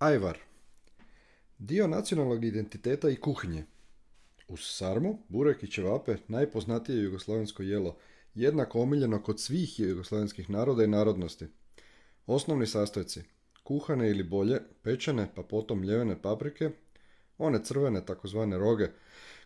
Ajvar. 0.00 0.38
Dio 1.58 1.86
nacionalnog 1.86 2.44
identiteta 2.44 3.10
i 3.10 3.16
kuhinje. 3.16 3.64
Uz 4.48 4.60
sarmu, 4.62 5.18
burek 5.28 5.62
i 5.62 5.70
ćevape 5.70 6.16
najpoznatije 6.28 7.02
jugoslavensko 7.02 7.62
jelo, 7.62 7.96
jednako 8.34 8.80
omiljeno 8.80 9.22
kod 9.22 9.40
svih 9.40 9.80
jugoslavenskih 9.80 10.50
naroda 10.50 10.84
i 10.84 10.86
narodnosti. 10.86 11.46
Osnovni 12.26 12.66
sastojci. 12.66 13.22
Kuhane 13.62 14.10
ili 14.10 14.22
bolje, 14.22 14.60
pečene 14.82 15.28
pa 15.34 15.42
potom 15.42 15.82
ljevene 15.82 16.22
paprike, 16.22 16.70
one 17.38 17.64
crvene 17.64 18.06
takozvane 18.06 18.58
roge, 18.58 18.88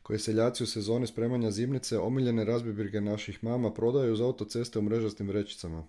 koje 0.02 0.18
seljaci 0.18 0.64
u 0.64 0.66
sezoni 0.66 1.06
spremanja 1.06 1.50
zimnice 1.50 1.98
omiljene 1.98 2.44
razbibirge 2.44 3.00
naših 3.00 3.44
mama 3.44 3.74
prodaju 3.74 4.12
uz 4.12 4.20
autoceste 4.20 4.78
u 4.78 4.82
mrežastim 4.82 5.28
vrećicama. 5.28 5.86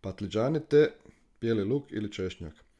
Patliđani 0.00 0.60
te 0.68 0.92
bijeli 1.40 1.64
luk 1.64 1.92
ili 1.92 2.12
češnjak. 2.12 2.71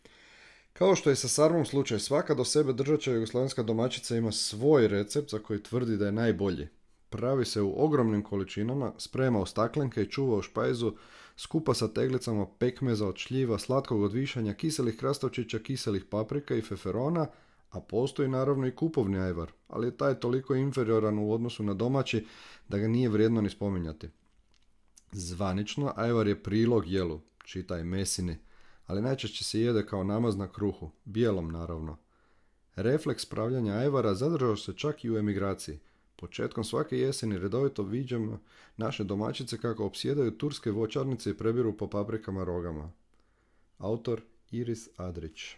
Kao 0.72 0.94
što 0.94 1.10
je 1.10 1.16
sa 1.16 1.28
sarmom 1.28 1.64
slučaj, 1.64 1.98
svaka 1.98 2.34
do 2.34 2.44
sebe 2.44 2.72
držača 2.72 3.12
jugoslavenska 3.12 3.62
domaćica 3.62 4.16
ima 4.16 4.32
svoj 4.32 4.88
recept 4.88 5.30
za 5.30 5.38
koji 5.38 5.62
tvrdi 5.62 5.96
da 5.96 6.06
je 6.06 6.12
najbolji. 6.12 6.68
Pravi 7.10 7.44
se 7.44 7.62
u 7.62 7.84
ogromnim 7.84 8.22
količinama, 8.22 8.92
sprema 8.98 9.40
u 9.40 9.46
staklenke 9.46 10.02
i 10.02 10.10
čuva 10.10 10.36
u 10.36 10.42
špajzu, 10.42 10.92
skupa 11.36 11.74
sa 11.74 11.88
teglicama 11.88 12.46
pekmeza 12.58 13.08
od 13.08 13.16
šljiva, 13.16 13.58
slatkog 13.58 14.02
od 14.02 14.12
višanja, 14.12 14.54
kiselih 14.54 14.96
krastavčića, 14.96 15.58
kiselih 15.58 16.04
paprika 16.04 16.54
i 16.54 16.62
feferona, 16.62 17.26
a 17.70 17.80
postoji 17.80 18.28
naravno 18.28 18.66
i 18.66 18.74
kupovni 18.74 19.18
ajvar, 19.18 19.52
ali 19.68 19.86
je 19.86 19.96
taj 19.96 20.20
toliko 20.20 20.54
inferioran 20.54 21.18
u 21.18 21.32
odnosu 21.32 21.62
na 21.62 21.74
domaći 21.74 22.26
da 22.68 22.78
ga 22.78 22.88
nije 22.88 23.08
vrijedno 23.08 23.40
ni 23.40 23.50
spominjati. 23.50 24.08
Zvanično, 25.12 25.92
ajvar 25.96 26.28
je 26.28 26.42
prilog 26.42 26.88
jelu, 26.88 27.20
čitaj 27.44 27.84
mesini, 27.84 28.38
ali 28.86 29.02
najčešće 29.02 29.44
se 29.44 29.60
jede 29.60 29.86
kao 29.86 30.04
namaz 30.04 30.36
na 30.36 30.52
kruhu, 30.52 30.90
bijelom 31.04 31.52
naravno. 31.52 31.96
Refleks 32.76 33.26
pravljanja 33.26 33.72
ajvara 33.72 34.14
zadržao 34.14 34.56
se 34.56 34.76
čak 34.76 35.04
i 35.04 35.10
u 35.10 35.18
emigraciji. 35.18 35.78
Početkom 36.16 36.64
svake 36.64 36.98
jeseni 36.98 37.38
redovito 37.38 37.82
viđamo 37.82 38.40
naše 38.76 39.04
domaćice 39.04 39.58
kako 39.58 39.86
opsjedaju 39.86 40.38
turske 40.38 40.70
voćarnice 40.70 41.30
i 41.30 41.36
prebiru 41.36 41.76
po 41.76 41.90
paprikama 41.90 42.44
rogama. 42.44 42.92
Autor 43.78 44.22
Iris 44.50 44.88
Adrić 44.96 45.56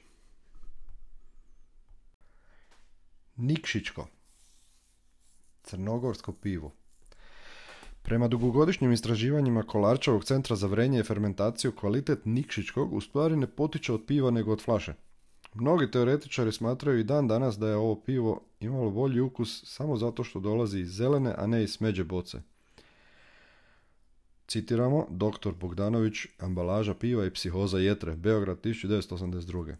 Nikšićko 3.36 4.08
Crnogorsko 5.62 6.32
pivo 6.32 6.72
Prema 8.04 8.28
dugogodišnjim 8.28 8.92
istraživanjima 8.92 9.62
Kolarčevog 9.62 10.24
centra 10.24 10.56
za 10.56 10.66
vrenje 10.66 11.00
i 11.00 11.02
fermentaciju, 11.02 11.72
kvalitet 11.72 12.24
nikšičkog 12.24 12.92
u 12.92 13.00
stvari 13.00 13.36
ne 13.36 13.46
potiče 13.46 13.92
od 13.92 14.04
piva 14.06 14.30
nego 14.30 14.52
od 14.52 14.62
flaše. 14.62 14.94
Mnogi 15.54 15.90
teoretičari 15.90 16.52
smatraju 16.52 16.98
i 16.98 17.04
dan 17.04 17.28
danas 17.28 17.58
da 17.58 17.68
je 17.68 17.76
ovo 17.76 18.00
pivo 18.00 18.40
imalo 18.60 18.90
bolji 18.90 19.20
ukus 19.20 19.62
samo 19.66 19.96
zato 19.96 20.24
što 20.24 20.40
dolazi 20.40 20.80
iz 20.80 20.88
zelene, 20.88 21.34
a 21.38 21.46
ne 21.46 21.62
iz 21.62 21.72
smeđe 21.72 22.04
boce. 22.04 22.42
Citiramo 24.46 25.06
dr. 25.10 25.52
Bogdanović, 25.60 26.26
ambalaža 26.38 26.94
piva 26.94 27.26
i 27.26 27.30
psihoza 27.30 27.78
jetre, 27.78 28.16
Beograd 28.16 28.60
1982. 28.60 29.74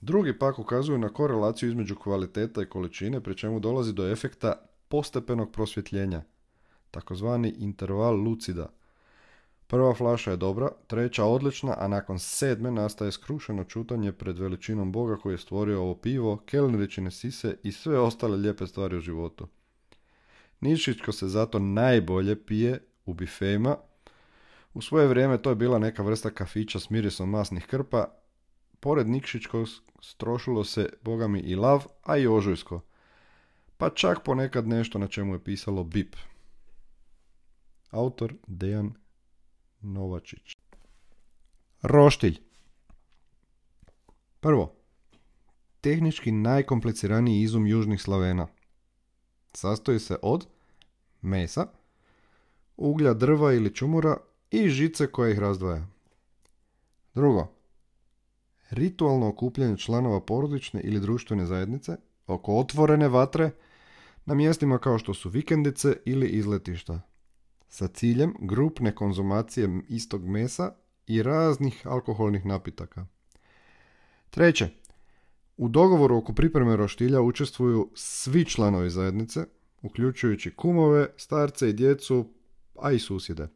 Drugi 0.00 0.38
pak 0.38 0.58
ukazuju 0.58 0.98
na 0.98 1.08
korelaciju 1.08 1.68
između 1.68 1.96
kvaliteta 1.96 2.62
i 2.62 2.66
količine, 2.66 3.20
pri 3.20 3.36
čemu 3.36 3.60
dolazi 3.60 3.92
do 3.92 4.10
efekta 4.10 4.52
postepenog 4.88 5.52
prosvjetljenja, 5.52 6.22
takozvani 6.92 7.54
interval 7.58 8.14
lucida. 8.14 8.68
Prva 9.66 9.94
flaša 9.94 10.30
je 10.30 10.36
dobra, 10.36 10.68
treća 10.86 11.24
odlična, 11.24 11.74
a 11.78 11.88
nakon 11.88 12.18
sedme 12.18 12.70
nastaje 12.70 13.12
skrušeno 13.12 13.64
čutanje 13.64 14.12
pred 14.12 14.38
veličinom 14.38 14.92
Boga 14.92 15.16
koji 15.16 15.34
je 15.34 15.38
stvorio 15.38 15.80
ovo 15.80 15.94
pivo, 15.94 16.36
kelneričine 16.36 17.10
sise 17.10 17.56
i 17.62 17.72
sve 17.72 17.98
ostale 17.98 18.36
lijepe 18.36 18.66
stvari 18.66 18.96
u 18.96 19.00
životu. 19.00 19.48
Nišićko 20.60 21.12
se 21.12 21.28
zato 21.28 21.58
najbolje 21.58 22.44
pije 22.44 22.78
u 23.06 23.14
bifejima. 23.14 23.76
U 24.74 24.82
svoje 24.82 25.06
vrijeme 25.06 25.38
to 25.42 25.50
je 25.50 25.56
bila 25.56 25.78
neka 25.78 26.02
vrsta 26.02 26.30
kafića 26.30 26.78
s 26.78 26.90
mirisom 26.90 27.30
masnih 27.30 27.66
krpa. 27.66 28.04
Pored 28.80 29.08
Nikšićkog 29.08 29.68
strošilo 30.00 30.64
se, 30.64 30.88
bogami, 31.02 31.40
i 31.40 31.56
lav, 31.56 31.86
a 32.02 32.16
i 32.16 32.26
ožujsko. 32.26 32.80
Pa 33.76 33.90
čak 33.90 34.18
ponekad 34.24 34.68
nešto 34.68 34.98
na 34.98 35.06
čemu 35.06 35.34
je 35.34 35.44
pisalo 35.44 35.84
BIP. 35.84 36.16
Autor 37.92 38.34
Dejan 38.46 38.94
Novačić. 39.80 40.56
Roštilj. 41.82 42.38
Prvo. 44.40 44.74
Tehnički 45.80 46.32
najkompliciraniji 46.32 47.42
izum 47.42 47.66
južnih 47.66 48.02
Slavena. 48.02 48.46
Sastoji 49.54 49.98
se 49.98 50.16
od 50.22 50.46
mesa, 51.22 51.66
uglja, 52.76 53.14
drva 53.14 53.52
ili 53.52 53.74
čumura 53.74 54.16
i 54.50 54.68
žice 54.68 55.06
koja 55.06 55.30
ih 55.30 55.38
razdvaja. 55.38 55.86
Drugo. 57.14 57.46
Ritualno 58.70 59.28
okupljanje 59.28 59.76
članova 59.76 60.20
porodične 60.20 60.80
ili 60.80 61.00
društvene 61.00 61.46
zajednice 61.46 61.96
oko 62.26 62.56
otvorene 62.56 63.08
vatre 63.08 63.50
na 64.24 64.34
mjestima 64.34 64.78
kao 64.78 64.98
što 64.98 65.14
su 65.14 65.28
vikendice 65.28 65.96
ili 66.04 66.28
izletišta 66.28 67.11
sa 67.72 67.88
ciljem 67.88 68.34
grupne 68.40 68.94
konzumacije 68.94 69.82
istog 69.88 70.28
mesa 70.28 70.72
i 71.06 71.22
raznih 71.22 71.86
alkoholnih 71.86 72.46
napitaka. 72.46 73.06
Treće, 74.30 74.68
u 75.56 75.68
dogovoru 75.68 76.16
oko 76.16 76.32
pripreme 76.32 76.76
roštilja 76.76 77.20
učestvuju 77.20 77.90
svi 77.94 78.44
članovi 78.44 78.90
zajednice, 78.90 79.44
uključujući 79.82 80.50
kumove, 80.50 81.08
starce 81.16 81.68
i 81.68 81.72
djecu, 81.72 82.28
a 82.78 82.92
i 82.92 82.98
susjede. 82.98 83.48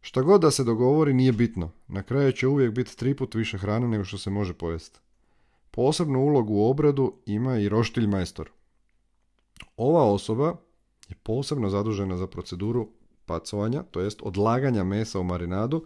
Šta 0.00 0.22
god 0.22 0.40
da 0.40 0.50
se 0.50 0.64
dogovori 0.64 1.12
nije 1.12 1.32
bitno, 1.32 1.72
na 1.88 2.02
kraju 2.02 2.32
će 2.32 2.48
uvijek 2.48 2.72
biti 2.72 2.96
tri 2.96 3.16
put 3.16 3.34
više 3.34 3.58
hrane 3.58 3.88
nego 3.88 4.04
što 4.04 4.18
se 4.18 4.30
može 4.30 4.54
pojesti. 4.54 5.00
Posebnu 5.70 6.20
ulogu 6.20 6.54
u 6.54 6.70
obradu 6.70 7.14
ima 7.26 7.58
i 7.58 7.68
roštilj 7.68 8.06
majstor. 8.06 8.50
Ova 9.76 10.04
osoba 10.04 10.56
je 11.08 11.16
posebno 11.22 11.70
zadužena 11.70 12.16
za 12.16 12.26
proceduru 12.26 12.88
pacovanja, 13.30 13.82
to 13.82 14.00
jest 14.00 14.22
odlaganja 14.22 14.84
mesa 14.84 15.20
u 15.20 15.24
marinadu 15.24 15.84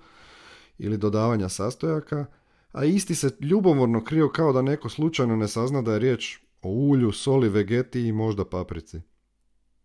ili 0.78 0.98
dodavanja 0.98 1.48
sastojaka, 1.48 2.26
a 2.72 2.84
isti 2.84 3.14
se 3.14 3.30
ljubomorno 3.40 4.04
krio 4.04 4.28
kao 4.28 4.52
da 4.52 4.62
neko 4.62 4.88
slučajno 4.88 5.36
ne 5.36 5.48
sazna 5.48 5.82
da 5.82 5.92
je 5.92 5.98
riječ 5.98 6.38
o 6.62 6.68
ulju, 6.68 7.12
soli, 7.12 7.48
vegeti 7.48 8.00
i 8.06 8.12
možda 8.12 8.44
paprici. 8.44 9.00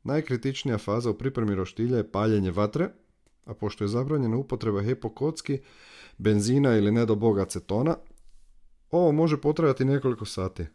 Najkritičnija 0.04 0.78
faza 0.78 1.10
u 1.10 1.14
pripremi 1.14 1.56
roštilja 1.56 1.98
je 1.98 2.12
paljenje 2.12 2.52
vatre, 2.52 2.90
a 3.46 3.54
pošto 3.54 3.84
je 3.84 3.88
zabranjena 3.88 4.38
upotreba 4.38 4.82
hepokocki, 4.82 5.60
benzina 6.18 6.78
ili 6.78 6.92
ne 6.92 7.06
do 7.06 7.18
acetona, 7.42 7.98
ovo 8.92 9.12
može 9.12 9.38
potrajati 9.38 9.86
nekoliko 9.86 10.26
sati. 10.26 10.66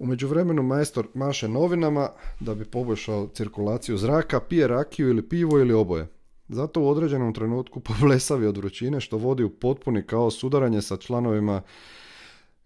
U 0.00 0.06
međuvremenu 0.06 0.62
majstor 0.62 1.06
maše 1.14 1.48
novinama 1.48 2.08
da 2.40 2.54
bi 2.54 2.64
poboljšao 2.64 3.28
cirkulaciju 3.34 3.96
zraka, 3.96 4.40
pije 4.40 4.68
rakiju 4.68 5.08
ili 5.08 5.28
pivo 5.28 5.58
ili 5.58 5.72
oboje. 5.72 6.06
Zato 6.48 6.82
u 6.82 6.88
određenom 6.88 7.34
trenutku 7.34 7.80
poblesavi 7.90 8.46
od 8.46 8.56
vrućine 8.56 9.00
što 9.00 9.16
vodi 9.16 9.44
u 9.44 9.50
potpuni 9.50 10.02
kao 10.02 10.30
sudaranje 10.30 10.82
sa 10.82 10.96
članovima 10.96 11.62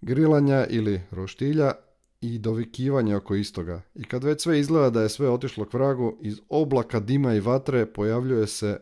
grilanja 0.00 0.66
ili 0.66 1.00
roštilja 1.10 1.72
i 2.20 2.38
dovikivanje 2.38 3.16
oko 3.16 3.34
istoga. 3.34 3.82
I 3.94 4.04
kad 4.04 4.24
već 4.24 4.42
sve 4.42 4.60
izgleda 4.60 4.90
da 4.90 5.02
je 5.02 5.08
sve 5.08 5.30
otišlo 5.30 5.64
k 5.64 5.74
vragu, 5.74 6.16
iz 6.20 6.40
oblaka 6.48 7.00
dima 7.00 7.34
i 7.34 7.40
vatre 7.40 7.86
pojavljuje 7.86 8.46
se 8.46 8.80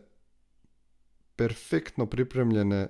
perfektno 1.35 2.05
pripremljene 2.05 2.87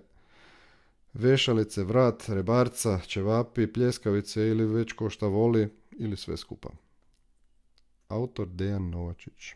vešalice, 1.14 1.84
vrat, 1.84 2.24
rebarca, 2.28 3.00
ćevapi, 3.08 3.74
pljeskavice 3.74 4.48
ili 4.48 4.66
već 4.66 4.94
ko 4.94 5.10
šta 5.10 5.28
voli 5.28 5.70
ili 5.92 6.18
sve 6.18 6.38
skupa. 6.38 6.70
Autor 8.08 8.48
Dejan 8.48 8.90
Novačić 8.90 9.56